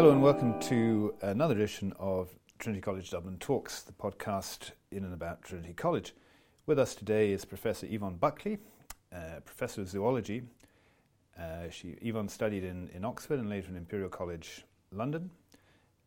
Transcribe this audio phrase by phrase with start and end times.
[0.00, 5.12] Hello and welcome to another edition of Trinity College Dublin Talks, the podcast in and
[5.12, 6.14] about Trinity College.
[6.64, 8.56] With us today is Professor Yvonne Buckley,
[9.14, 10.44] uh, Professor of Zoology.
[11.38, 15.28] Uh, she, Yvonne studied in, in Oxford and later in Imperial College London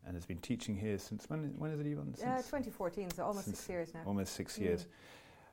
[0.04, 2.16] and has been teaching here since when, when is it, Yvonne?
[2.18, 4.00] Yeah, 2014, so almost six years now.
[4.06, 4.62] Almost six mm.
[4.62, 4.86] years.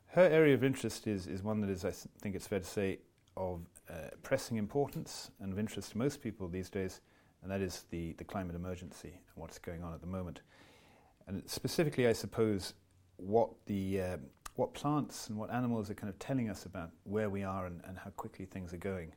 [0.07, 3.01] Her area of interest is, is one that is, I think it's fair to say,
[3.37, 7.01] of uh, pressing importance and of interest to most people these days
[7.41, 10.41] and that is the, the climate emergency and what's going on at the moment.
[11.27, 12.73] And specifically, I suppose,
[13.17, 14.17] what the uh,
[14.55, 17.81] what plants and what animals are kind of telling us about where we are and,
[17.87, 19.13] and how quickly things are going.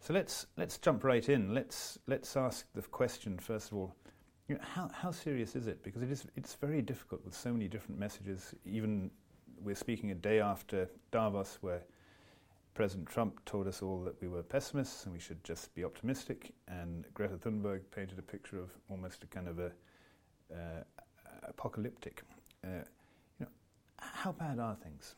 [0.00, 1.54] So let's let's jump right in.
[1.54, 3.96] Let's let's ask the question first of all.
[4.48, 5.82] You know, how how serious is it?
[5.82, 8.54] Because it is it's very difficult with so many different messages.
[8.66, 9.10] Even
[9.62, 11.82] we're speaking a day after Davos, where
[12.74, 16.52] President Trump told us all that we were pessimists and we should just be optimistic,
[16.66, 19.70] and Greta Thunberg painted a picture of almost a kind of a
[20.52, 20.82] uh,
[21.44, 22.22] apocalyptic.
[22.64, 22.82] Uh,
[23.38, 23.52] you know,
[23.98, 25.14] how bad are things?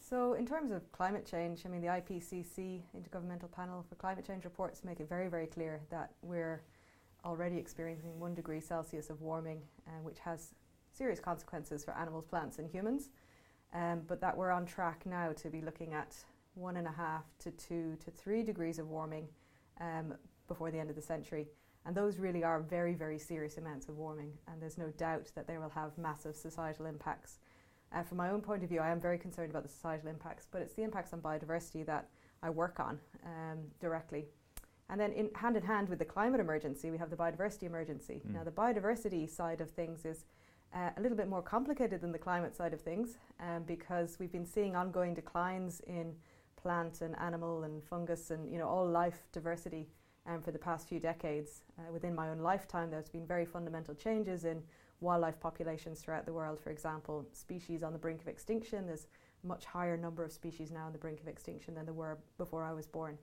[0.00, 4.44] So, in terms of climate change, I mean, the IPCC, Intergovernmental Panel for Climate Change
[4.44, 6.62] reports, make it very, very clear that we're
[7.24, 10.54] already experiencing one degree Celsius of warming, uh, which has
[10.92, 13.10] serious consequences for animals, plants, and humans.
[13.74, 16.14] Um, but that we're on track now to be looking at
[16.56, 19.28] one and a half to two to three degrees of warming
[19.80, 20.14] um,
[20.48, 21.46] before the end of the century.
[21.84, 25.46] And those really are very, very serious amounts of warming, and there's no doubt that
[25.46, 27.38] they will have massive societal impacts.
[27.92, 30.48] Uh, from my own point of view, I am very concerned about the societal impacts,
[30.50, 32.08] but it's the impacts on biodiversity that
[32.42, 34.24] I work on um, directly.
[34.88, 38.22] And then, in hand in hand with the climate emergency, we have the biodiversity emergency.
[38.26, 38.34] Mm.
[38.34, 40.24] Now, the biodiversity side of things is
[40.74, 44.32] uh, a little bit more complicated than the climate side of things um, because we've
[44.32, 46.14] been seeing ongoing declines in
[46.66, 49.86] plant and animal and fungus and you know all life diversity
[50.28, 51.62] um, for the past few decades.
[51.78, 54.60] Uh, within my own lifetime, there's been very fundamental changes in
[55.00, 56.58] wildlife populations throughout the world.
[56.58, 58.84] For example, species on the brink of extinction.
[58.84, 59.06] There's
[59.44, 62.18] a much higher number of species now on the brink of extinction than there were
[62.36, 63.16] before I was born.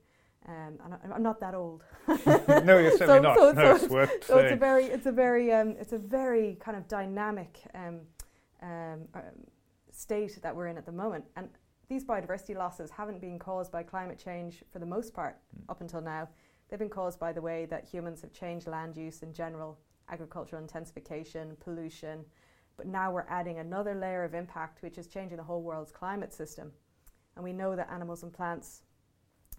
[0.48, 1.84] Um, and I, am not that old.
[2.08, 3.38] no, you're certainly so, not.
[3.38, 6.56] So, no, so, it's, so it's a very, it's a very, um, it's a very
[6.62, 8.00] kind of dynamic um,
[8.62, 9.36] um, um,
[9.92, 11.25] state that we're in at the moment.
[11.36, 11.50] And
[11.90, 15.64] these biodiversity losses haven't been caused by climate change for the most part mm.
[15.70, 16.30] up until now.
[16.70, 19.78] They've been caused by the way that humans have changed land use in general,
[20.10, 22.26] agricultural intensification, pollution.
[22.78, 26.34] But now we're adding another layer of impact, which is changing the whole world's climate
[26.34, 26.72] system.
[27.36, 28.84] And we know that animals and plants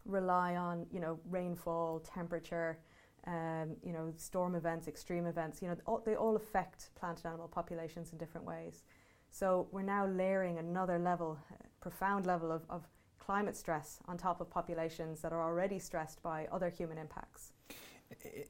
[0.04, 2.78] rely on, you know, rainfall, temperature,
[3.26, 5.62] um, you know, storm events, extreme events.
[5.62, 8.82] You know, all, they all affect plant and animal populations in different ways.
[9.34, 11.36] So we're now layering another level,
[11.80, 12.84] profound level of, of
[13.18, 17.50] climate stress on top of populations that are already stressed by other human impacts.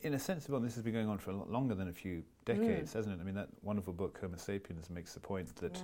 [0.02, 1.92] In a sense, well, this has been going on for a lot longer than a
[1.92, 2.96] few decades, mm.
[2.96, 3.22] hasn't it?
[3.22, 5.82] I mean, that wonderful book Homo Sapiens makes the point that, yeah.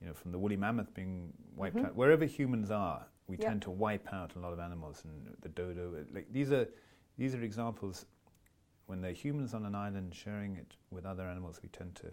[0.00, 1.84] you know, from the woolly mammoth being wiped mm-hmm.
[1.84, 3.48] out, wherever humans are, we yep.
[3.48, 5.94] tend to wipe out a lot of animals, and the dodo.
[6.10, 6.66] Like these are
[7.18, 8.06] these are examples
[8.86, 12.06] when they're humans on an island sharing it with other animals, we tend to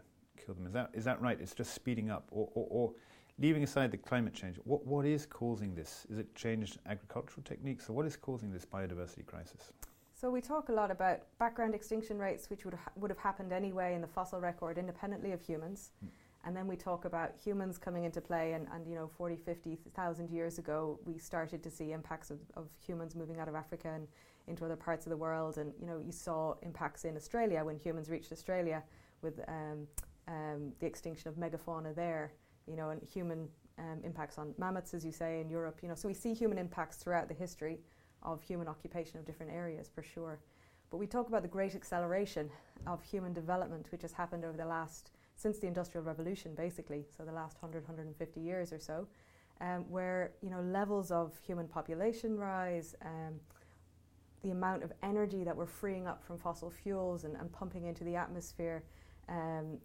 [0.50, 0.68] kill them.
[0.68, 1.38] Is that, is that right?
[1.40, 2.28] It's just speeding up?
[2.32, 2.94] Or, or, or
[3.38, 6.06] leaving aside the climate change, what, what is causing this?
[6.10, 7.90] Is it changed agricultural techniques?
[7.90, 9.72] Or what is causing this biodiversity crisis?
[10.14, 13.54] So we talk a lot about background extinction rates, which would, ha- would have happened
[13.54, 15.92] anyway in the fossil record independently of humans.
[16.04, 16.10] Mm.
[16.46, 20.30] And then we talk about humans coming into play, and, and you know, 40, 50,000
[20.30, 24.08] years ago, we started to see impacts of, of humans moving out of Africa and
[24.48, 25.58] into other parts of the world.
[25.58, 28.84] And you know, you saw impacts in Australia when humans reached Australia
[29.22, 29.86] with um,
[30.30, 32.34] um, the extinction of megafauna there,
[32.68, 35.80] you know, and human um, impacts on mammoths, as you say, in Europe.
[35.82, 37.80] You know, so we see human impacts throughout the history
[38.22, 40.40] of human occupation of different areas, for sure.
[40.92, 42.50] But we talk about the great acceleration
[42.88, 47.24] of human development, which has happened over the last, since the Industrial Revolution, basically, so
[47.24, 49.08] the last 100, 150 years or so,
[49.62, 53.40] um, where, you know, levels of human population rise, um,
[54.42, 58.04] the amount of energy that we're freeing up from fossil fuels and, and pumping into
[58.04, 58.84] the atmosphere,
[59.28, 59.78] um,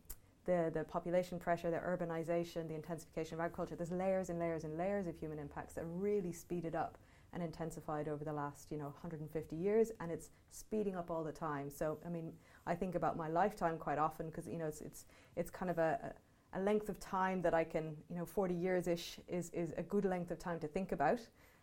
[0.45, 4.77] the, the population pressure, the urbanization, the intensification of agriculture, there's layers and layers and
[4.77, 6.99] layers of human impacts that really speeded up
[7.33, 11.33] and intensified over the last, you know, 150 years, and it's speeding up all the
[11.33, 11.69] time.
[11.69, 12.33] So, I mean,
[12.67, 15.07] I think about my lifetime quite often because, you know, it's, it's,
[15.37, 16.15] it's kind of a,
[16.55, 20.05] a length of time that I can, you know, 40 years-ish is, is a good
[20.05, 21.19] length of time to think about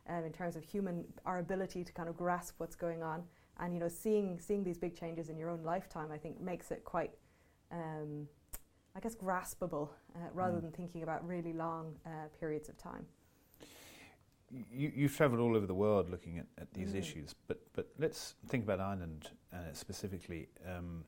[0.07, 3.23] um, in terms of human, our ability to kind of grasp what's going on.
[3.59, 6.71] And, you know, seeing, seeing these big changes in your own lifetime, I think makes
[6.71, 7.11] it quite,
[7.71, 8.27] um,
[8.95, 10.61] I guess, graspable uh, rather mm.
[10.63, 12.09] than thinking about really long uh,
[12.39, 13.05] periods of time.
[14.51, 16.99] You, you've travelled all over the world looking at, at these mm.
[16.99, 21.05] issues, but, but let's think about Ireland uh, specifically, because um,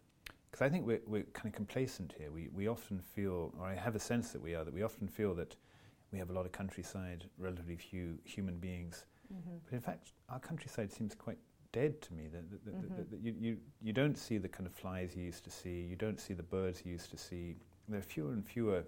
[0.62, 2.32] I think we're, we're kind of complacent here.
[2.32, 5.10] We, we often feel, or I have a sense that we are, that we often
[5.10, 5.58] feel that
[6.14, 9.06] we have a lot of countryside, relatively few human beings.
[9.34, 9.58] Mm-hmm.
[9.66, 11.40] But in fact, our countryside seems quite
[11.74, 12.30] dead to me.
[12.32, 12.96] That, that, mm-hmm.
[12.96, 15.98] that, you, you, you don't see the kind of flies you used to see, you
[15.98, 17.58] don't see the birds you used to see.
[17.88, 18.84] There are fewer and fewer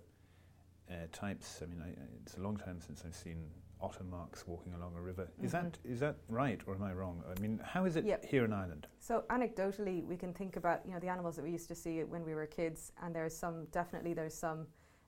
[0.89, 1.61] uh, types.
[1.61, 1.89] I mean, I,
[2.23, 3.37] it's a long time since I've seen
[3.81, 5.27] otter marks walking along a river.
[5.41, 5.65] Is mm-hmm.
[5.65, 7.23] that is that right or am I wrong?
[7.29, 8.25] I mean, how is it yep.
[8.25, 8.87] here in Ireland?
[8.99, 12.03] So anecdotally, we can think about you know the animals that we used to see
[12.03, 14.67] when we were kids, and there's some definitely there's some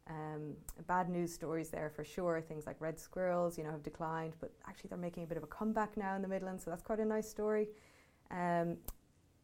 [0.10, 0.56] um,
[0.88, 2.42] bad news stories there for sure.
[2.42, 5.44] Things like red squirrels, you know, have declined, but actually they're making a bit of
[5.44, 7.68] a comeback now in the Midlands, so that's quite a nice story.
[8.32, 8.78] Um,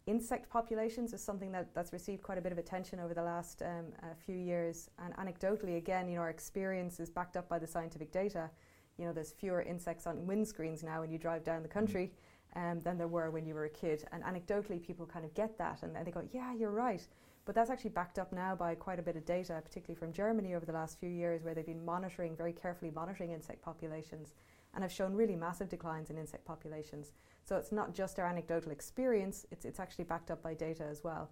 [0.06, 3.62] insect populations is something that, that's received quite a bit of attention over the last
[3.62, 3.86] um,
[4.26, 8.12] few years, and anecdotally, again, you know, our experience is backed up by the scientific
[8.12, 8.50] data.
[8.98, 11.74] You know, there's fewer insects on windscreens now when you drive down the mm.
[11.74, 12.12] country
[12.56, 15.58] um, than there were when you were a kid, and anecdotally, people kind of get
[15.58, 17.08] that, and they go, "Yeah, you're right."
[17.46, 20.56] But that's actually backed up now by quite a bit of data, particularly from Germany
[20.56, 24.34] over the last few years, where they've been monitoring, very carefully monitoring insect populations
[24.74, 27.12] and have shown really massive declines in insect populations.
[27.44, 31.04] So it's not just our anecdotal experience, it's, it's actually backed up by data as
[31.04, 31.30] well.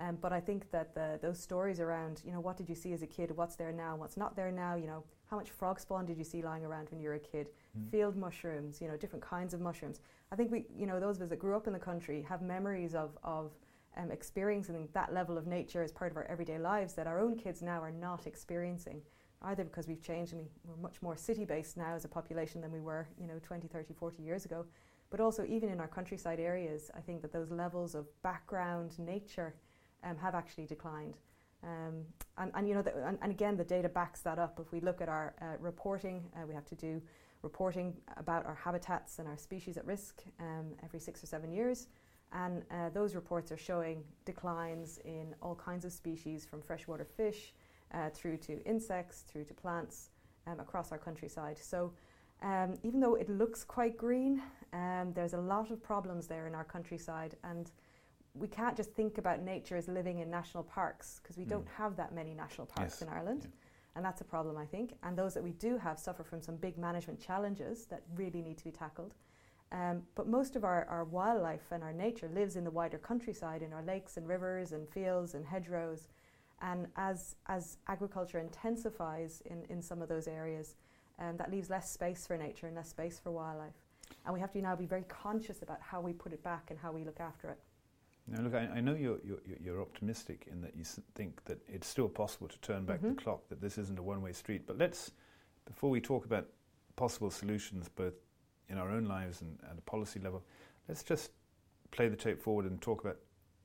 [0.00, 2.92] Um, but I think that the, those stories around, you know, what did you see
[2.92, 5.78] as a kid, what's there now, what's not there now, you know, how much frog
[5.78, 7.90] spawn did you see lying around when you were a kid, mm.
[7.90, 10.00] field mushrooms, you know, different kinds of mushrooms.
[10.32, 12.42] I think we, you know, those of us that grew up in the country have
[12.42, 13.52] memories of, of
[13.96, 17.36] um, experiencing that level of nature as part of our everyday lives that our own
[17.36, 19.00] kids now are not experiencing
[19.42, 22.60] either because we've changed and we, we're much more city based now as a population
[22.60, 24.64] than we were you know 20 30 40 years ago
[25.14, 29.54] but also even in our countryside areas i think that those levels of background nature
[30.04, 31.16] um, have actually declined.
[31.62, 32.04] Um,
[32.36, 34.60] and, and, you know the, and, and, again the data backs that up.
[34.60, 37.00] If we look at our uh, reporting uh, we have to do
[37.42, 41.88] reporting about our habitats and our species at risk um, every six or seven years.
[42.32, 47.54] And uh, those reports are showing declines in all kinds of species from freshwater fish
[47.92, 50.10] uh, through to insects, through to plants
[50.46, 51.58] um, across our countryside.
[51.58, 51.92] So
[52.44, 54.42] um, even though it looks quite green,
[54.74, 57.36] um, there's a lot of problems there in our countryside.
[57.42, 57.70] And
[58.34, 61.48] we can't just think about nature as living in national parks because we mm.
[61.48, 63.02] don't have that many national parks yes.
[63.02, 63.42] in Ireland.
[63.44, 63.50] Yeah.
[63.96, 64.92] And that's a problem, I think.
[65.02, 68.58] And those that we do have suffer from some big management challenges that really need
[68.58, 69.14] to be tackled.
[69.72, 73.62] Um, but most of our, our wildlife and our nature lives in the wider countryside,
[73.62, 76.08] in our lakes and rivers and fields and hedgerows.
[76.60, 80.74] And as, as agriculture intensifies in, in some of those areas,
[81.18, 83.74] um, that leaves less space for nature and less space for wildlife.
[84.24, 86.78] And we have to now be very conscious about how we put it back and
[86.78, 87.58] how we look after it.
[88.26, 90.84] Now, look, I, I know you're, you're, you're, optimistic in that you
[91.14, 93.10] think that it's still possible to turn back mm-hmm.
[93.10, 94.66] the clock, that this isn't a one way street.
[94.66, 95.10] But let's,
[95.66, 96.46] before we talk about
[96.96, 98.14] possible solutions, both
[98.70, 100.42] in our own lives and at a policy level,
[100.88, 101.32] let's just
[101.90, 103.18] play the tape forward and talk about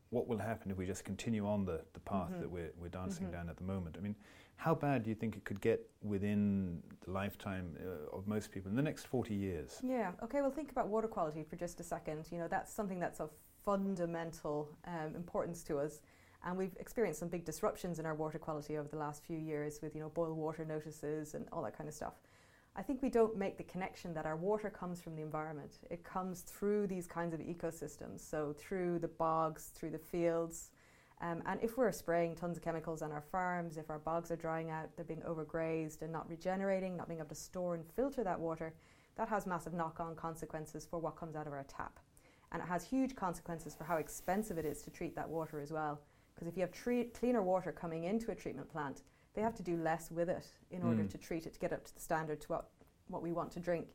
[0.09, 2.41] what will happen if we just continue on the, the path mm-hmm.
[2.41, 3.35] that we're, we're dancing mm-hmm.
[3.35, 3.95] down at the moment.
[3.97, 4.15] I mean,
[4.59, 8.69] how bad do you think it could get within the lifetime uh, of most people
[8.69, 9.79] in the next 40 years?
[9.81, 12.27] Yeah, okay, well, think about water quality for just a second.
[12.29, 13.29] You know, that's something that's of
[13.63, 16.01] fundamental um, importance to us.
[16.45, 19.79] And we've experienced some big disruptions in our water quality over the last few years
[19.81, 22.15] with, you know, boil water notices and all that kind of stuff.
[22.75, 25.79] I think we don't make the connection that our water comes from the environment.
[25.89, 30.71] It comes through these kinds of ecosystems, so through the bogs, through the fields.
[31.21, 34.37] Um, and if we're spraying tons of chemicals on our farms, if our bogs are
[34.37, 38.23] drying out, they're being overgrazed and not regenerating, not being able to store and filter
[38.23, 38.73] that water,
[39.17, 41.99] that has massive knock on consequences for what comes out of our tap.
[42.51, 45.71] And it has huge consequences for how expensive it is to treat that water as
[45.71, 45.99] well.
[46.33, 49.01] Because if you have tre- cleaner water coming into a treatment plant,
[49.33, 51.09] they have to do less with it in order mm.
[51.09, 52.69] to treat it to get up to the standard to what,
[53.09, 53.87] what we want to drink.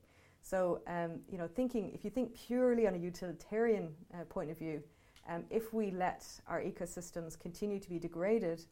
[0.42, 4.58] So, um, you know, thinking, if you think purely on a utilitarian uh, point of
[4.58, 4.82] view,
[5.28, 8.64] um, if we let our ecosystems continue to be degraded,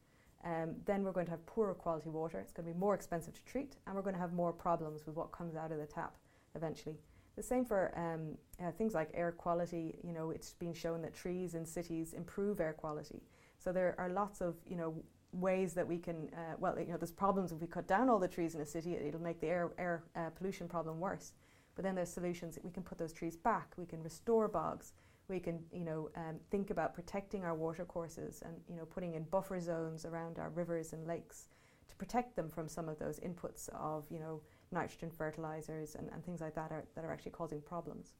[0.45, 2.39] um, then we're going to have poorer quality water.
[2.41, 5.07] It's going to be more expensive to treat, and we're going to have more problems
[5.07, 6.17] with what comes out of the tap
[6.55, 6.97] eventually.
[7.37, 9.99] The same for um, uh, things like air quality.
[10.03, 13.23] You know, it's been shown that trees in cities improve air quality.
[13.59, 14.95] So there are lots of you know
[15.33, 18.19] ways that we can, uh, well, you know, there's problems if we cut down all
[18.19, 21.33] the trees in a city, it'll make the air, air uh, pollution problem worse.
[21.75, 24.93] But then there's solutions we can put those trees back, we can restore bogs,
[25.33, 29.15] we can, you know, um, think about protecting our water courses and, you know, putting
[29.15, 31.49] in buffer zones around our rivers and lakes
[31.89, 36.25] to protect them from some of those inputs of, you know, nitrogen fertilizers and, and
[36.25, 38.15] things like that are, that are actually causing problems.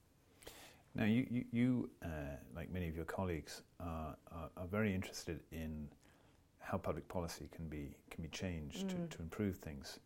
[0.95, 5.39] Now, you, you, you uh, like many of your colleagues, uh, are, are very interested
[5.51, 5.87] in
[6.59, 8.89] how public policy can be can be changed mm.
[9.09, 9.99] to, to improve things.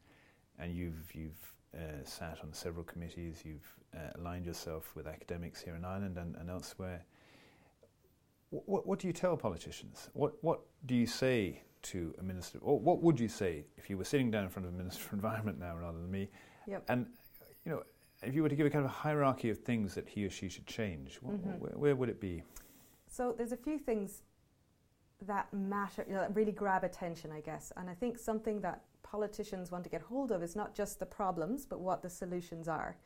[0.60, 3.44] And you've you've uh, sat on several committees.
[3.46, 7.06] You've uh, aligned yourself with academics here in Ireland and, and elsewhere.
[8.50, 10.10] what, what do you tell politicians?
[10.14, 13.98] What, what do you say to a minister, or what would you say if you
[13.98, 16.30] were sitting down in front of a minister for environment now rather than me?
[16.68, 16.84] Yep.
[16.90, 17.08] And
[17.66, 17.84] you know,
[18.24, 20.30] if you were to give a kind of a hierarchy of things that he or
[20.30, 21.50] she should change, mm-hmm.
[21.60, 22.44] where, where, would it be?
[23.10, 24.24] So there's a few things
[25.26, 27.72] that matter, you know, that really grab attention, I guess.
[27.78, 31.06] And I think something that politicians want to get hold of is not just the
[31.06, 32.98] problems, but what the solutions are.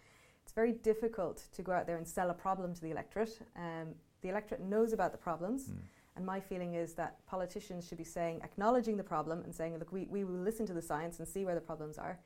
[0.43, 3.39] It's very difficult to go out there and sell a problem to the electorate.
[3.55, 5.69] Um, the electorate knows about the problems.
[5.69, 5.77] Mm.
[6.15, 9.91] And my feeling is that politicians should be saying, acknowledging the problem and saying, look,
[9.91, 12.19] we, we will listen to the science and see where the problems are.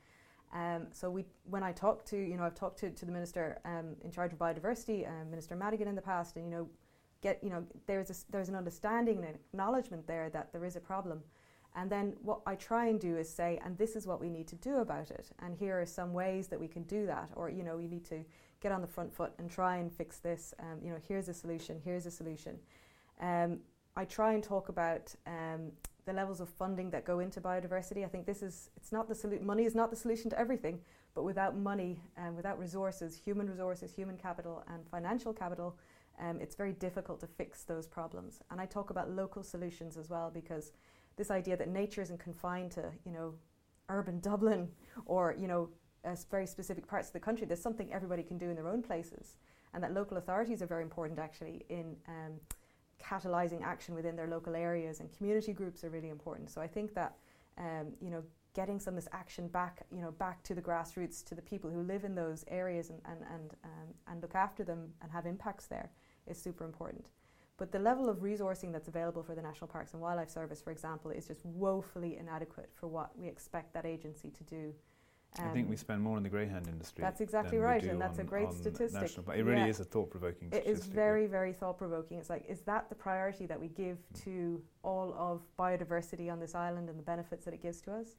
[0.52, 3.58] Um, so we, when I talk to, you know, I've talked to, to the minister
[3.64, 6.68] um, in charge of biodiversity, um, Minister Madigan in the past, and you know,
[7.20, 10.76] get, you know, there's a, there's an understanding and an acknowledgement there that there is
[10.76, 11.22] a problem.
[11.76, 14.48] And then what I try and do is say, and this is what we need
[14.48, 15.28] to do about it.
[15.40, 17.30] And here are some ways that we can do that.
[17.36, 18.24] Or, you know, we need to
[18.60, 20.54] get on the front foot and try and fix this.
[20.58, 22.58] Um, you know, here's a solution, here's a solution.
[23.20, 23.58] Um,
[23.94, 25.70] I try and talk about um,
[26.06, 28.04] the levels of funding that go into biodiversity.
[28.04, 30.80] I think this is, it's not the solution, money is not the solution to everything,
[31.14, 35.76] but without money and without resources, human resources, human capital, and financial capital,
[36.20, 38.40] um, it's very difficult to fix those problems.
[38.50, 40.72] And I talk about local solutions as well because
[41.16, 43.34] this idea that nature isn't confined to, you know,
[43.88, 44.68] urban Dublin
[45.04, 45.68] or, you know,
[46.30, 47.46] very specific parts of the country.
[47.46, 49.36] There's something everybody can do in their own places.
[49.74, 52.40] And that local authorities are very important actually in um,
[53.02, 56.50] catalysing action within their local areas and community groups are really important.
[56.50, 57.16] So I think that,
[57.58, 58.22] um, you know,
[58.54, 61.68] getting some of this action back, you know, back to the grassroots, to the people
[61.68, 65.26] who live in those areas and, and, and, um, and look after them and have
[65.26, 65.90] impacts there
[66.26, 67.10] is super important.
[67.58, 70.72] But the level of resourcing that's available for the National Parks and Wildlife Service, for
[70.72, 74.74] example, is just woefully inadequate for what we expect that agency to do.
[75.38, 77.02] Um, I think we um, spend more on the greyhound industry.
[77.02, 79.10] That's exactly right, and that's on, a great statistic.
[79.24, 79.66] But it really yeah.
[79.66, 80.50] is a thought-provoking.
[80.52, 81.28] It is very, yeah.
[81.28, 82.18] very thought-provoking.
[82.18, 84.24] It's like, is that the priority that we give mm.
[84.24, 88.16] to all of biodiversity on this island and the benefits that it gives to us?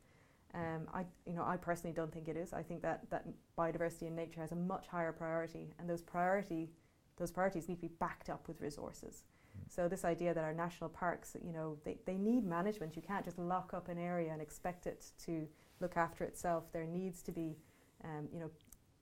[0.54, 2.54] Um, I, you know, I personally don't think it is.
[2.54, 3.26] I think that, that
[3.58, 6.70] biodiversity in nature has a much higher priority, and those priority
[7.18, 9.24] those priorities need to be backed up with resources.
[9.58, 9.74] Mm.
[9.74, 12.96] So this idea that our national parks, you know, they, they need management.
[12.96, 15.48] You can't just lock up an area and expect it to
[15.80, 16.72] look after itself.
[16.72, 17.58] There needs to be,
[18.04, 18.50] um, you know,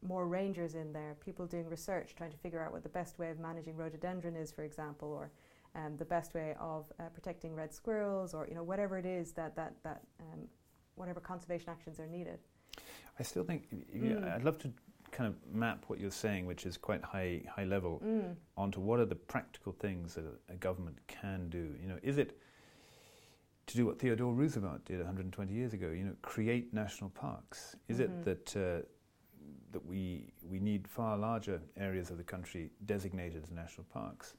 [0.01, 3.29] more rangers in there, people doing research, trying to figure out what the best way
[3.29, 5.31] of managing rhododendron is, for example, or
[5.75, 9.31] um, the best way of uh, protecting red squirrels, or you know whatever it is
[9.34, 10.48] that that that um,
[10.95, 12.39] whatever conservation actions are needed.
[13.19, 14.34] I still think mm.
[14.34, 14.72] I'd love to
[15.15, 18.36] kind of map what you're saying, which is quite high high level, mm.
[18.57, 21.74] onto what are the practical things that a, a, government can do.
[21.81, 22.38] You know, is it
[23.67, 25.89] to do what Theodore Roosevelt did 120 years ago?
[25.89, 27.77] You know, create national parks.
[27.88, 28.29] Is mm-hmm.
[28.29, 28.86] it that uh,
[29.72, 34.34] that we we need far larger areas of the country designated as national parks?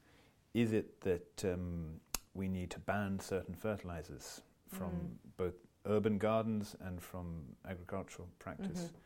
[0.53, 1.99] Is it that um,
[2.35, 5.09] we need to ban certain fertilizers from mm.
[5.37, 5.55] both
[5.87, 8.81] urban gardens and from agricultural practice?
[8.81, 8.97] Mm-hmm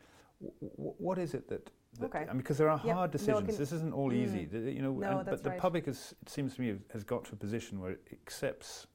[0.76, 2.20] what is it that, that okay.
[2.20, 2.96] I mean, because there are yep.
[2.96, 3.48] hard decisions.
[3.48, 4.16] No, this isn't all mm.
[4.16, 4.92] easy, you know.
[4.92, 5.58] No, and, but the right.
[5.58, 8.86] public, is, it seems to me, has got to a position where it accepts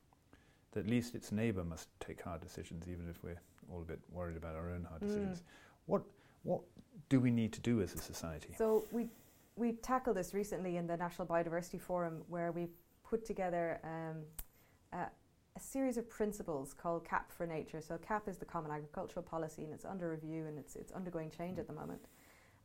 [0.72, 4.00] that at least its neighbour must take hard decisions, even if we're all a bit
[4.12, 5.08] worried about our own hard mm.
[5.08, 5.44] decisions.
[5.86, 6.04] What
[6.44, 6.62] what
[7.10, 8.50] do we need to do as a society?
[8.58, 9.08] So we
[9.56, 12.68] we tackled this recently in the National Biodiversity Forum, where we
[13.04, 13.80] put together.
[13.84, 14.18] Um,
[14.94, 15.06] uh,
[15.58, 17.82] a series of principles called CAP for Nature.
[17.82, 21.32] So CAP is the Common Agricultural Policy and it's under review and it's, it's undergoing
[21.36, 22.10] change at the moment.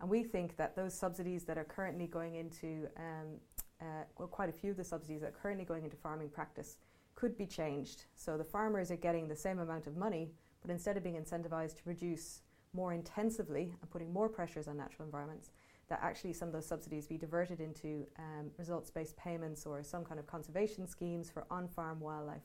[0.03, 3.41] And we think that those subsidies that are currently going into, um,
[3.81, 6.77] uh, well, quite a few of the subsidies that are currently going into farming practice
[7.15, 8.05] could be changed.
[8.15, 10.31] So the farmers are getting the same amount of money,
[10.61, 12.43] but instead of being incentivized to produce
[12.75, 15.51] more intensively and putting more pressures on natural environments,
[15.89, 20.05] that actually some of those subsidies be diverted into um, results based payments or some
[20.05, 22.43] kind of conservation schemes for on farm wildlife.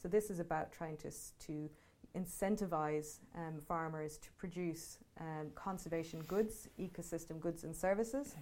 [0.00, 1.10] So this is about trying to,
[1.46, 1.70] to
[2.16, 8.34] incentivize um, farmers to produce um, conservation goods, ecosystem goods and services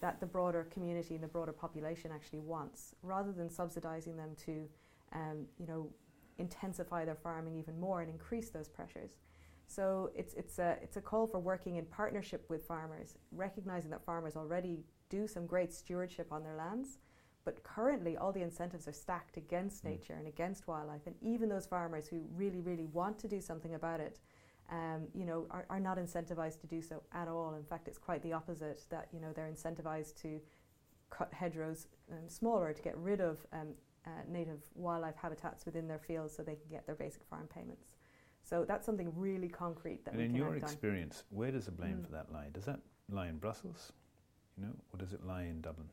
[0.00, 4.68] that the broader community and the broader population actually wants, rather than subsidizing them to,
[5.12, 5.88] um, you know,
[6.38, 9.12] intensify their farming even more and increase those pressures.
[9.66, 14.04] So it's, it's, a, it's a call for working in partnership with farmers, recognizing that
[14.04, 16.98] farmers already do some great stewardship on their lands,
[17.44, 19.90] but currently, all the incentives are stacked against mm.
[19.90, 21.02] nature and against wildlife.
[21.06, 24.18] And even those farmers who really, really want to do something about it,
[24.70, 27.54] um, you know, are, are not incentivized to do so at all.
[27.54, 28.82] In fact, it's quite the opposite.
[28.90, 30.40] That you know, they're incentivized to
[31.10, 33.68] cut hedgerows um, smaller to get rid of um,
[34.06, 37.88] uh, native wildlife habitats within their fields, so they can get their basic farm payments.
[38.42, 40.12] So that's something really concrete that.
[40.12, 41.38] And we in your experience, on.
[41.38, 42.06] where does the blame mm.
[42.06, 42.48] for that lie?
[42.52, 43.92] Does that lie in Brussels,
[44.56, 45.88] you know, or does it lie in Dublin?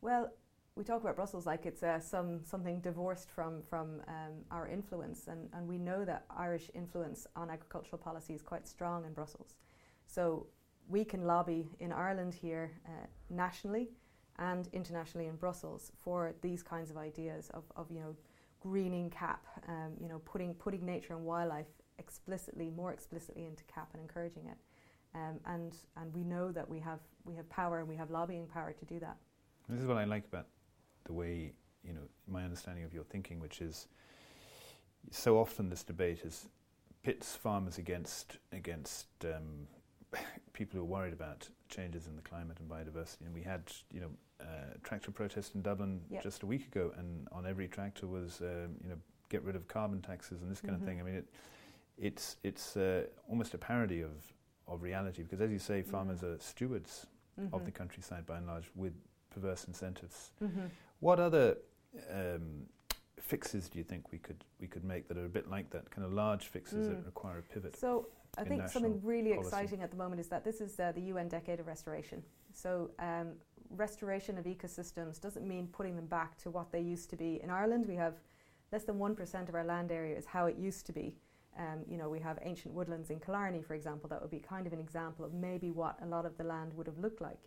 [0.00, 0.30] Well,
[0.76, 5.26] we talk about Brussels like it's uh, some something divorced from from um, our influence,
[5.26, 9.54] and, and we know that Irish influence on agricultural policy is quite strong in Brussels.
[10.06, 10.46] So
[10.86, 13.88] we can lobby in Ireland here uh, nationally
[14.38, 18.14] and internationally in Brussels for these kinds of ideas of, of you know
[18.60, 23.88] greening CAP, um, you know putting putting nature and wildlife explicitly more explicitly into CAP
[23.94, 24.58] and encouraging it.
[25.14, 28.46] Um, and and we know that we have we have power and we have lobbying
[28.46, 29.16] power to do that.
[29.70, 30.46] This is what I like about
[31.06, 33.88] the way, you know, my understanding of your thinking, which is
[35.10, 36.48] so often this debate is
[37.02, 39.66] pits farmers against against um,
[40.52, 43.26] people who are worried about changes in the climate and biodiversity.
[43.26, 44.10] And we had, you know,
[44.40, 46.22] uh, tractor protest in Dublin yep.
[46.22, 48.96] just a week ago, and on every tractor was, um, you know,
[49.28, 50.82] get rid of carbon taxes and this kind mm-hmm.
[50.82, 51.00] of thing.
[51.00, 51.28] I mean, it,
[51.98, 54.12] it's it's uh, almost a parody of
[54.68, 56.34] of reality because, as you say, farmers mm-hmm.
[56.34, 57.06] are stewards
[57.40, 57.54] mm-hmm.
[57.54, 58.92] of the countryside by and large with
[59.36, 60.30] perverse incentives.
[60.42, 60.66] Mm-hmm.
[61.00, 61.58] What other
[62.10, 62.66] um,
[63.20, 65.90] fixes do you think we could we could make that are a bit like that
[65.90, 66.90] kind of large fixes mm.
[66.90, 67.76] that require a pivot?
[67.76, 69.48] So I think something really policy.
[69.48, 72.22] exciting at the moment is that this is uh, the UN Decade of Restoration.
[72.52, 73.32] So um,
[73.70, 77.40] restoration of ecosystems doesn't mean putting them back to what they used to be.
[77.42, 78.14] In Ireland, we have
[78.72, 81.14] less than one percent of our land area is how it used to be.
[81.58, 84.08] Um, you know, we have ancient woodlands in Killarney, for example.
[84.10, 86.72] That would be kind of an example of maybe what a lot of the land
[86.74, 87.40] would have looked like.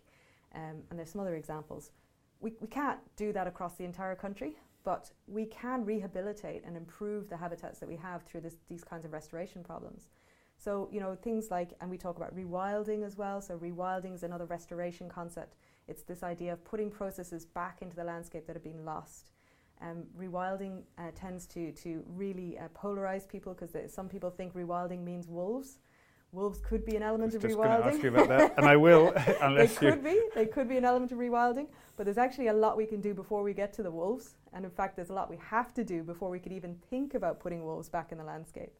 [0.54, 1.92] Um, and there's some other examples.
[2.40, 7.28] We, we can't do that across the entire country, but we can rehabilitate and improve
[7.28, 10.08] the habitats that we have through this, these kinds of restoration problems.
[10.56, 13.40] So, you know, things like, and we talk about rewilding as well.
[13.40, 15.56] So, rewilding is another restoration concept.
[15.88, 19.30] It's this idea of putting processes back into the landscape that have been lost.
[19.80, 25.02] Um, rewilding uh, tends to, to really uh, polarize people because some people think rewilding
[25.02, 25.78] means wolves
[26.32, 27.84] wolves could be an element of just rewilding.
[27.84, 30.20] Just ask you about that, and I will, unless they could be.
[30.34, 33.14] They could be an element of rewilding, but there's actually a lot we can do
[33.14, 35.84] before we get to the wolves, and in fact, there's a lot we have to
[35.84, 38.72] do before we could even think about putting wolves back in the landscape.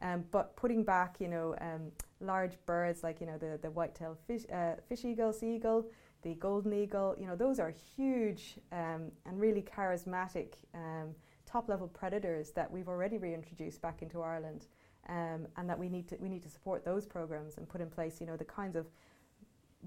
[0.00, 4.18] Um, but putting back, you know, um, large birds like you know the the white-tailed
[4.26, 5.86] fish, uh, fish eagle, sea eagle,
[6.22, 11.14] the golden eagle, you know, those are huge um, and really charismatic um,
[11.46, 14.66] top-level predators that we've already reintroduced back into Ireland
[15.08, 17.90] um, and that we need to we need to support those programs and put in
[17.90, 18.86] place you know the kinds of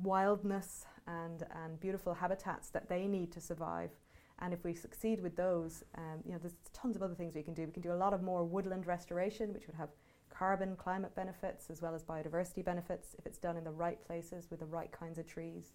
[0.04, 3.92] wildness and and beautiful habitats that they need to survive.
[4.40, 7.42] And if we succeed with those, um, you know, there's tons of other things we
[7.42, 7.66] can do.
[7.66, 9.90] We can do a lot of more woodland restoration, which would have
[10.30, 14.48] carbon climate benefits as well as biodiversity benefits if it's done in the right places
[14.50, 15.72] with the right kinds of trees.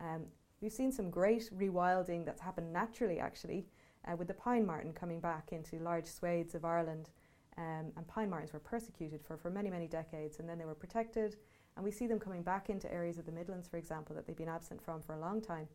[0.00, 0.26] Um,
[0.60, 3.66] we've seen some great rewilding that's happened naturally, actually,
[4.06, 7.08] uh, with the pine marten coming back into large swathes of Ireland
[7.56, 10.74] um, and pine martens were persecuted for, for many, many decades, and then they were
[10.74, 11.36] protected.
[11.76, 14.36] And we see them coming back into areas of the Midlands, for example, that they've
[14.36, 15.68] been absent from for a long time.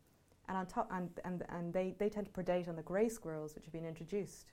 [0.48, 3.54] And on top, and, and, and they, they tend to predate on the grey squirrels,
[3.54, 4.52] which have been introduced.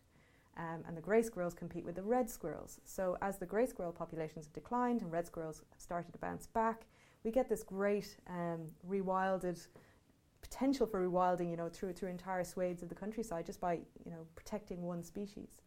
[0.58, 2.80] Um, and the grey squirrels compete with the red squirrels.
[2.84, 6.48] So as the grey squirrel populations have declined and red squirrels have started to bounce
[6.48, 6.86] back,
[7.24, 9.68] we get this great um, rewilded
[10.42, 14.12] potential for rewilding, you know, through through entire swathes of the countryside just by you
[14.12, 15.62] know protecting one species.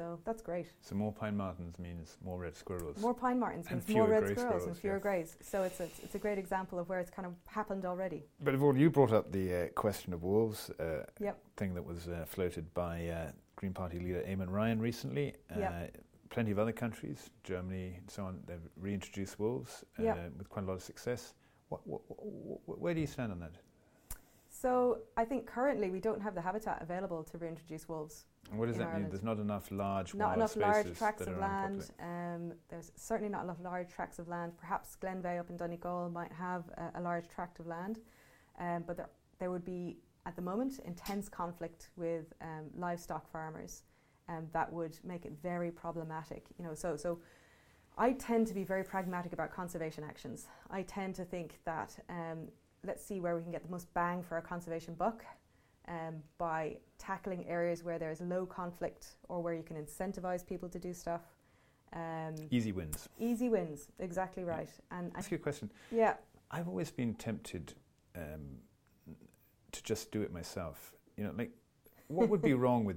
[0.00, 0.66] So that's great.
[0.80, 2.96] So more pine martens means more red squirrels.
[3.02, 5.00] More pine martens means more red squirrels, squirrels, and fewer yeah.
[5.00, 5.36] greys.
[5.42, 8.24] So it's a, it's a great example of where it's kind of happened already.
[8.42, 11.38] But Yvonne, you brought up the uh, question of wolves uh, yep.
[11.58, 15.34] thing that was uh, floated by uh, Green Party leader Eamon Ryan recently.
[15.54, 15.70] Yep.
[15.70, 15.98] Uh,
[16.30, 20.32] plenty of other countries, Germany and so on, they've reintroduced wolves uh, yep.
[20.38, 21.34] with quite a lot of success.
[21.68, 23.52] What, what, what, where do you stand on that?
[24.48, 28.24] So I think currently we don't have the habitat available to reintroduce wolves.
[28.50, 29.04] And what does that Ireland.
[29.04, 29.10] mean?
[29.10, 31.90] There's not enough large not enough large tracts of land.
[32.00, 34.52] Um, there's certainly not enough large tracts of land.
[34.58, 38.00] Perhaps Glenveagh up in Donegal might have a, a large tract of land,
[38.58, 43.82] um, but there, there would be at the moment intense conflict with um, livestock farmers,
[44.28, 46.46] um, that would make it very problematic.
[46.58, 47.20] You know, so so.
[47.98, 50.46] I tend to be very pragmatic about conservation actions.
[50.70, 52.48] I tend to think that um,
[52.86, 55.24] let's see where we can get the most bang for our conservation buck
[55.90, 60.78] um, by tackling areas where there's low conflict or where you can incentivize people to
[60.78, 61.22] do stuff.
[61.92, 63.08] Um, easy wins.
[63.18, 64.68] Easy wins, exactly right.
[64.68, 64.98] Yeah.
[64.98, 65.70] And ask you a question.
[65.90, 66.14] Yeah.
[66.50, 67.74] I've always been tempted
[68.16, 68.58] um,
[69.72, 70.92] to just do it myself.
[71.16, 71.50] You know, like,
[72.06, 72.96] what would be wrong with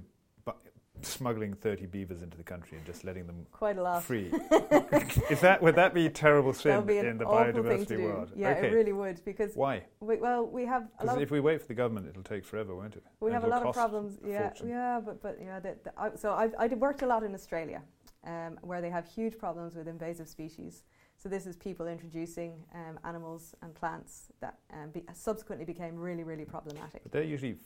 [1.04, 4.26] smuggling 30 beavers into the country and just letting them quite a lot free.
[5.30, 8.32] Is that would that be a terrible sin be in the biodiversity world?
[8.34, 8.68] Yeah, okay.
[8.68, 9.84] it really would because why?
[10.00, 11.22] We, well, we have a lot.
[11.22, 13.04] if we wait for the government, it'll take forever, won't it?
[13.20, 14.18] We and have a lot of problems.
[14.26, 15.60] Yeah, yeah, but but yeah.
[15.60, 17.82] The, the, I, so I've I worked a lot in Australia,
[18.26, 20.82] um, where they have huge problems with invasive species.
[21.16, 26.24] So this is people introducing um, animals and plants that um, be, subsequently became really
[26.24, 27.02] really problematic.
[27.02, 27.56] But they're usually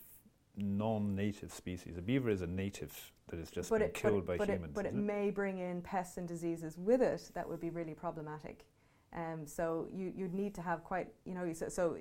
[0.59, 1.97] non-native species.
[1.97, 4.49] A beaver is a native that has just but been it, killed it, by but
[4.49, 4.73] humans.
[4.73, 7.71] It, but it isn't may bring in pests and diseases with it that would be
[7.71, 8.65] really problematic.
[9.13, 11.97] Um, so you, you'd need to have quite, you know, so, so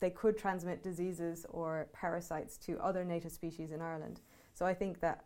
[0.00, 4.20] they could transmit diseases or parasites to other native species in Ireland.
[4.54, 5.24] So I think that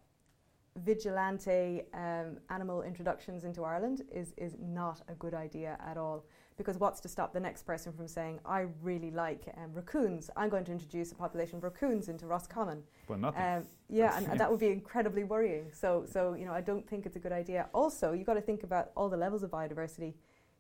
[0.77, 6.25] vigilante um, animal introductions into Ireland is, is not a good idea at all.
[6.61, 10.51] Because what's to stop the next person from saying, I really like um, raccoons, I'm
[10.51, 12.83] going to introduce a population of raccoons into Roscommon.
[13.09, 13.43] Well, nothing.
[13.43, 15.71] Um, yeah, and, and that would be incredibly worrying.
[15.73, 17.71] So, so you know, I don't think it's a good idea.
[17.73, 20.13] Also, you've got to think about all the levels of biodiversity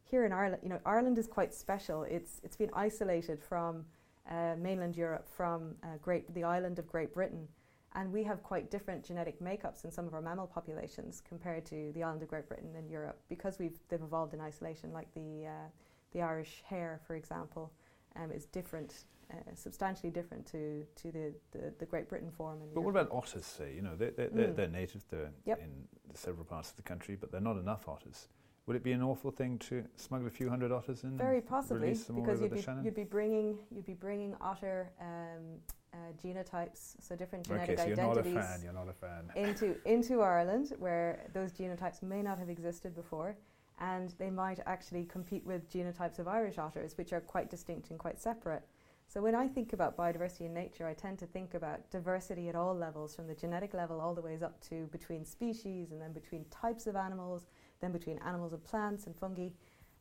[0.04, 0.62] here in Ireland.
[0.62, 2.04] You know, Ireland is quite special.
[2.04, 3.84] It's it's been isolated from
[4.30, 7.46] uh, mainland Europe, from uh, Great the island of Great Britain,
[7.94, 11.92] and we have quite different genetic makeups in some of our mammal populations compared to
[11.94, 14.94] the island of Great Britain and Europe because we've they've evolved in isolation.
[14.94, 15.68] Like the uh,
[16.12, 17.72] the Irish hare, for example,
[18.16, 19.04] um, is different.
[19.32, 22.58] Uh, substantially different to, to the, the, the Great Britain form.
[22.74, 23.72] But what about otters, say?
[23.76, 24.56] You know, they're, they're, they're, Mm.
[24.56, 25.60] they're native, they're Yep.
[25.60, 25.70] in
[26.14, 28.26] several parts of the country, but there are not enough otters.
[28.66, 31.16] Would it be an awful thing to smuggle a few hundred otters in?
[31.16, 35.60] Very possibly, because you'd be, you'd be bringing you'd be bringing otter um,
[35.94, 38.92] uh, genotypes, so different okay, genetic so you're not a identities fan, you're not a
[38.92, 39.30] fan.
[39.36, 43.36] into into Ireland, where those genotypes may not have existed before,
[43.80, 47.98] and they might actually compete with genotypes of Irish otters, which are quite distinct and
[47.98, 48.62] quite separate.
[49.08, 52.54] So when I think about biodiversity in nature, I tend to think about diversity at
[52.54, 56.12] all levels, from the genetic level all the ways up to between species, and then
[56.12, 57.46] between types of animals,
[57.80, 59.48] then between animals and plants and fungi.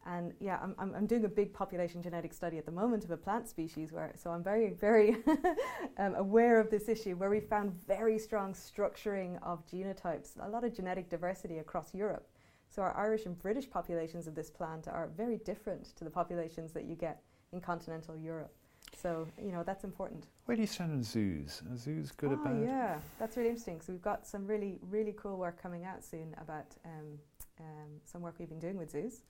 [0.05, 3.11] And yeah, I'm, I'm, I'm doing a big population genetic study at the moment of
[3.11, 5.17] a plant species, where so I'm very, very
[5.97, 10.63] um, aware of this issue, where we found very strong structuring of genotypes, a lot
[10.63, 12.27] of genetic diversity across Europe.
[12.69, 16.71] So our Irish and British populations of this plant are very different to the populations
[16.73, 18.53] that you get in continental Europe.
[19.01, 20.27] So you know that's important.
[20.45, 21.61] Where do you stand on zoos?
[21.69, 22.61] Are zoos good bad?
[22.63, 23.81] Yeah, that's really interesting.
[23.81, 27.19] So we've got some really, really cool work coming out soon about um,
[27.59, 29.21] um, some work we've been doing with zoos.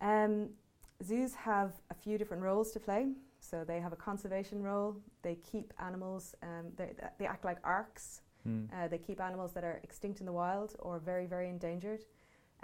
[0.00, 0.50] Um,
[1.04, 3.12] zoos have a few different roles to play.
[3.40, 4.96] So they have a conservation role.
[5.22, 6.34] They keep animals.
[6.42, 8.22] Um, they, they act like arks.
[8.42, 8.64] Hmm.
[8.72, 12.04] Uh, they keep animals that are extinct in the wild or very, very endangered.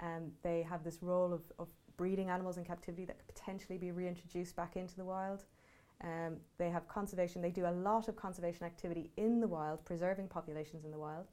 [0.01, 3.91] Um, they have this role of, of breeding animals in captivity that could potentially be
[3.91, 5.45] reintroduced back into the wild.
[6.03, 10.27] Um, they have conservation, they do a lot of conservation activity in the wild, preserving
[10.27, 11.27] populations in the wild.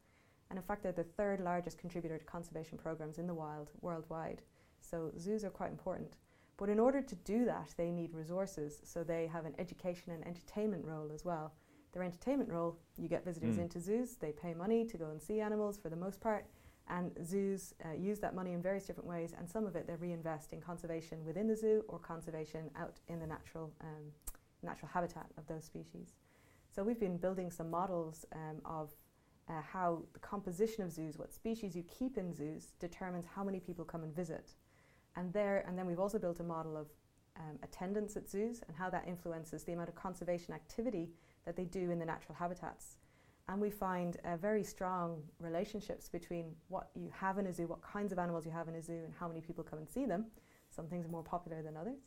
[0.51, 4.43] And in fact, they're the third largest contributor to conservation programs in the wild worldwide.
[4.81, 6.13] So zoos are quite important.
[6.59, 8.81] But in order to do that, they need resources.
[8.85, 11.55] So they have an education and entertainment role as well.
[11.93, 13.63] Their entertainment role, you get visitors Mm.
[13.63, 16.47] into zoos, they pay money to go and see animals for the most part.
[16.89, 19.95] And zoos uh, use that money in various different ways, and some of it they
[19.95, 24.05] reinvest in conservation within the zoo or conservation out in the natural, um,
[24.63, 26.15] natural habitat of those species.
[26.75, 28.91] So we've been building some models um, of
[29.49, 33.61] uh, how the composition of zoos, what species you keep in zoos, determines how many
[33.61, 34.53] people come and visit.
[35.17, 36.87] And there, and then we've also built a model of
[37.37, 41.11] um, attendance at zoos and how that influences the amount of conservation activity
[41.45, 42.97] that they do in the natural habitats.
[43.49, 47.83] And we find uh, very strong relationships between what you have in a zoo, what
[47.83, 50.07] kinds of animals you have in a zoo, and how many people come and see
[50.07, 50.27] them.
[50.71, 51.99] Some things are more popular than others.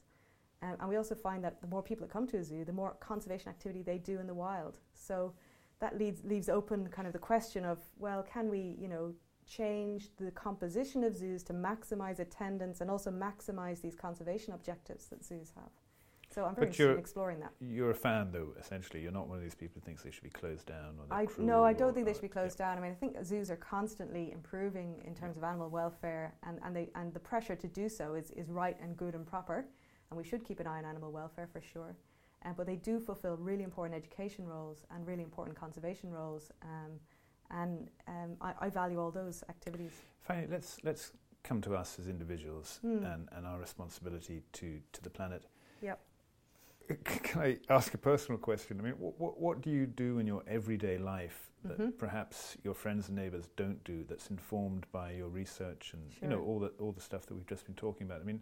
[0.61, 2.73] Um, and we also find that the more people that come to a zoo, the
[2.73, 4.79] more conservation activity they do in the wild.
[4.93, 5.33] So
[5.79, 9.13] that leads, leaves open kind of the question of, well, can we, you know,
[9.45, 15.23] change the composition of zoos to maximize attendance and also maximize these conservation objectives that
[15.23, 15.69] zoos have?
[16.35, 17.53] So I'm very But interested in exploring that.
[17.61, 19.01] You're a fan, though, essentially.
[19.01, 21.63] You're not one of these people who thinks they should be closed down I, no,
[21.63, 22.77] I don't think they should be closed down.
[22.77, 26.75] I mean, I think zoos are constantly improving in terms of animal welfare, and, and,
[26.75, 29.65] they, and the pressure to do so is, is right and good and proper,
[30.09, 31.95] and we should keep an eye on animal welfare for sure.
[32.45, 36.91] Uh, but they do fulfill really important education roles and really important conservation roles, um,
[37.51, 39.93] and um, I, I value all those activities.
[40.19, 43.03] Finally, let's let's come to us as individuals Hmm.
[43.05, 45.45] and, and our responsibility to, to the planet.
[45.81, 45.99] Yep.
[47.03, 48.79] Can I ask a personal question?
[48.79, 51.97] I mean, what, what, what do you do in your everyday life that Mhm.
[51.97, 56.41] perhaps your friends and neighbours don't do that's informed by your research and you know
[56.43, 58.21] all the all the stuff that we've just been talking about?
[58.21, 58.41] I mean,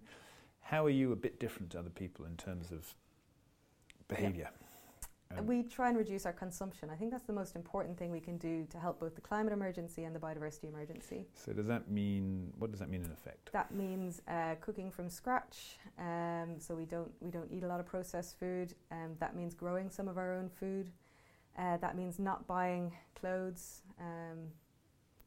[0.59, 2.93] how are you a bit different to other people in terms of
[4.09, 4.49] behaviour?
[5.31, 6.89] Um, we try and reduce our consumption.
[6.89, 9.53] I think that's the most important thing we can do to help both the climate
[9.53, 11.25] emergency and the biodiversity emergency.
[11.33, 13.51] so does that mean what does that mean in effect?
[13.51, 15.77] That means uh, cooking from scratch.
[15.97, 18.75] Um, so we don't we don't eat a lot of processed food.
[18.91, 20.91] Um, that means growing some of our own food.
[21.57, 24.47] Uh, that means not buying clothes, um,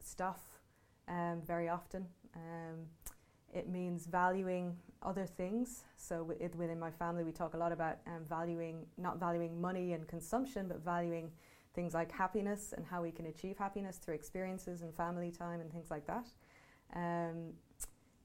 [0.03, 0.39] stuff
[1.07, 2.05] um, very often.
[3.53, 5.83] It means valuing other things.
[5.95, 9.93] So wi- within my family, we talk a lot about um, valuing not valuing money
[9.93, 11.31] and consumption, but valuing
[11.73, 15.71] things like happiness and how we can achieve happiness through experiences and family time and
[15.71, 16.25] things like that.
[16.95, 17.53] Um,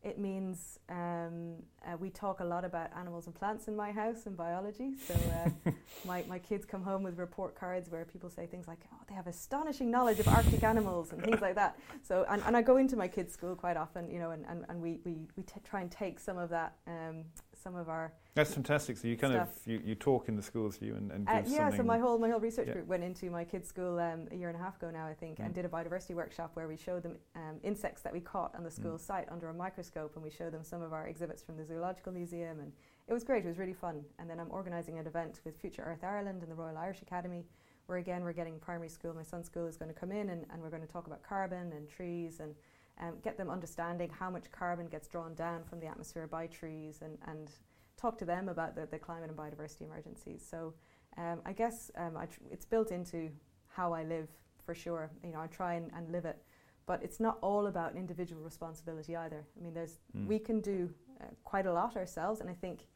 [0.02, 1.54] it means um,
[1.86, 4.94] uh, we talk a lot about animals and plants in my house and biology.
[5.06, 5.70] So uh,
[6.04, 9.14] my, my kids come home with report cards where people say things like, oh, they
[9.14, 11.78] have astonishing knowledge of Arctic animals and things like that.
[12.02, 14.64] So, and, and I go into my kids' school quite often, you know, and, and,
[14.68, 17.24] and we, we, we t- try and take some of that, um,
[17.62, 18.96] some of our that's fantastic.
[18.96, 19.54] So you kind stuff.
[19.58, 21.70] of you, you talk in the schools, you and, and uh, yeah.
[21.70, 22.74] So my whole my whole research Yeah.
[22.74, 25.12] group went into my kids' school um, a year and a half ago now, I
[25.12, 25.54] think, and Mm.
[25.54, 28.70] did a biodiversity workshop where we showed them um, insects that we caught on the
[28.70, 29.00] school Mm.
[29.00, 32.12] site under a microscope, and we showed them some of our exhibits from the zoological
[32.12, 32.72] museum, and
[33.06, 33.44] it was great.
[33.44, 34.02] It was really fun.
[34.18, 37.44] And then I'm organising an event with Future Earth Ireland and the Royal Irish Academy,
[37.86, 39.12] where again we're getting primary school.
[39.14, 41.22] My son's school is going to come in, and, and we're going to talk about
[41.22, 42.54] carbon and trees and.
[43.00, 47.00] Um, get them understanding how much carbon gets drawn down from the atmosphere by trees
[47.02, 47.50] and, and
[47.96, 50.44] talk to them about the, the climate and biodiversity emergencies.
[50.48, 50.74] So
[51.16, 53.30] um, I guess um, I tr- it's built into
[53.68, 54.28] how I live
[54.64, 55.10] for sure.
[55.24, 56.42] You know, I try and, and live it,
[56.86, 59.44] but it's not all about individual responsibility either.
[59.58, 60.26] I mean, there's Mm.
[60.26, 62.86] we can do uh, quite a lot ourselves, and I think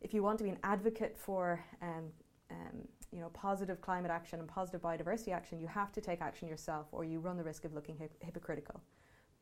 [0.00, 2.10] if you want to be an advocate for um,
[2.50, 6.48] um, you know positive climate action and positive biodiversity action, you have to take action
[6.48, 8.80] yourself, or you run the risk of looking hip- hypocritical.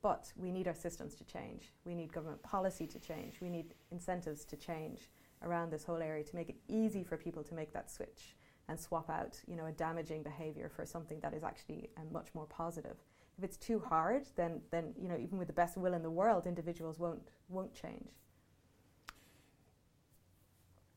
[0.02, 1.72] But we need our systems to change.
[1.85, 3.40] We need government policy to change.
[3.40, 5.09] We need incentives to change
[5.42, 8.37] around this whole area to make it easy for people to make that switch
[8.68, 12.28] and swap out, you know, a damaging behaviour for something that is actually um, much
[12.35, 12.96] more positive.
[13.38, 16.11] If it's too hard, then, then you know, even with the best will in the
[16.11, 18.09] world, individuals won't won't change.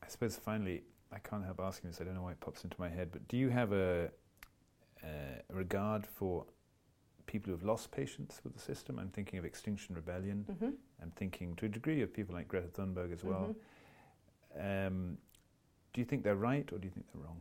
[0.02, 0.82] I suppose finally,
[1.12, 2.00] I can't help asking this.
[2.00, 4.10] I don't know why it pops into my head, but do you have a
[5.52, 6.46] regard for
[7.30, 8.98] people who have lost patience with the system?
[8.98, 10.44] I'm thinking of Extinction Rebellion.
[10.50, 10.70] Mm-hmm.
[11.00, 13.54] I'm thinking to a degree of people like Greta Thunberg as well.
[14.58, 14.86] Mm-hmm.
[14.86, 15.18] Um,
[15.92, 17.40] do you think they're right or do you think they're wrong?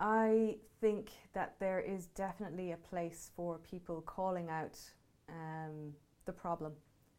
[0.00, 4.78] I think that there is definitely a place for people calling out
[5.28, 5.92] um,
[6.24, 6.72] the problem.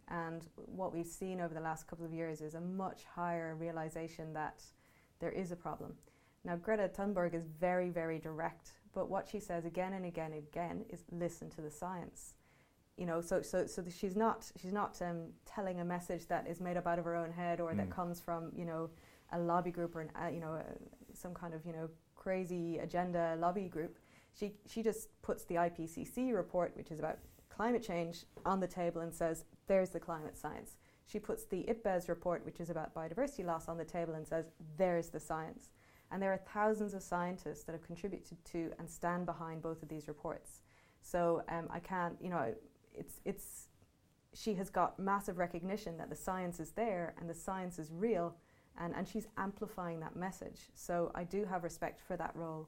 [0.10, 4.34] And what we've seen over the last couple of years is a much higher realization
[4.34, 4.62] that
[5.20, 5.94] there is a problem.
[6.44, 10.42] Now, Greta Thunberg is very, very direct, but what she says again and again and
[10.48, 12.34] again is listen to the science.
[12.98, 16.60] You know, so so so she's not she's not um, telling a message that is
[16.62, 17.92] made up out of her own head or that Mm.
[18.00, 18.90] comes from you know
[19.34, 20.64] a lobby group or an, uh, you know uh,
[21.14, 24.00] some kind of you know crazy agenda lobby group.
[24.34, 27.18] She she just puts the IPCC report, which is about
[27.50, 30.78] climate change, on the table and says, "There's the climate science."
[31.08, 34.46] She puts the IPBES report, which is about biodiversity loss, on the table and says,
[34.78, 35.70] "There's the science."
[36.12, 39.90] And there are thousands of scientists that have contributed to and stand behind both of
[39.90, 40.62] these reports.
[41.02, 42.54] So um, I can't, you know,
[42.94, 43.68] it's it's.
[44.34, 48.36] She has got massive recognition that the science is there and the science is real,
[48.78, 50.60] and, and she's amplifying that message.
[50.74, 52.68] So I do have respect for that role.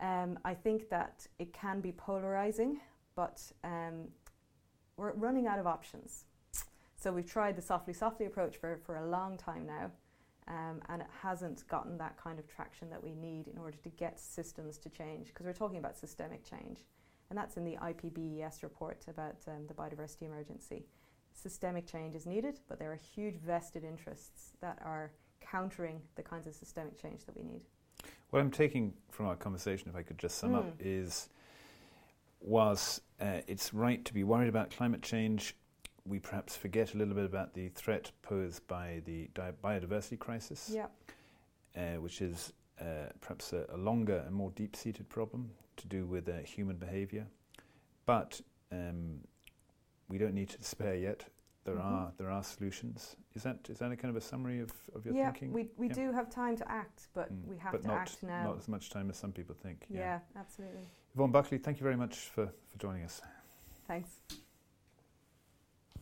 [0.00, 2.80] Um, I think that it can be polarizing,
[3.14, 4.08] but um,
[4.96, 6.24] we're running out of options.
[6.96, 9.92] So we've tried the softly, softly approach for, for a long time now,
[10.48, 13.88] um, and it hasn't gotten that kind of traction that we need in order to
[13.90, 16.84] get systems to change, because we're talking about systemic change.
[17.30, 20.86] And that's in the IPBES report about um, the biodiversity emergency.
[21.34, 26.46] Systemic change is needed, but there are huge vested interests that are countering the kinds
[26.46, 27.62] of systemic change that we need.
[28.30, 30.86] What I'm taking from our conversation, if I could just sum up, Mm.
[30.86, 31.28] is
[32.40, 35.54] whilst uh, it's right to be worried about climate change,
[36.08, 40.70] we perhaps forget a little bit about the threat posed by the di- biodiversity crisis,
[40.72, 40.86] Yeah.
[41.76, 46.06] uh, which is uh, perhaps a, a longer and more deep seated problem to do
[46.06, 47.26] with uh, human behaviour.
[48.06, 48.40] But
[48.72, 49.18] um,
[50.08, 51.24] we don't need to despair yet.
[51.64, 51.84] There Mhm.
[51.84, 53.16] are there are solutions.
[53.34, 55.52] Is that is that a kind of a summary of, of your yeah, thinking?
[55.52, 55.94] we, we Yeah.
[55.94, 58.44] do have time to act, but Mm, we have but to not, act now.
[58.44, 59.84] Not as much time as some people think.
[59.90, 60.86] yeah, absolutely.
[61.14, 63.20] Yvonne Buckley, thank you very much for, for joining us.
[63.86, 64.22] Thanks.